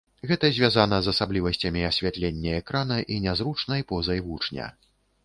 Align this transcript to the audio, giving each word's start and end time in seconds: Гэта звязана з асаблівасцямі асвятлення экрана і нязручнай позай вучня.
Гэта 0.29 0.47
звязана 0.53 0.97
з 1.07 1.11
асаблівасцямі 1.15 1.83
асвятлення 1.89 2.55
экрана 2.63 2.97
і 3.17 3.19
нязручнай 3.27 3.85
позай 3.93 4.19
вучня. 4.31 4.73